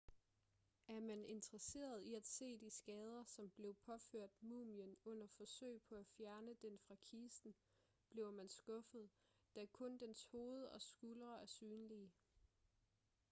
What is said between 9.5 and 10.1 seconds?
da kun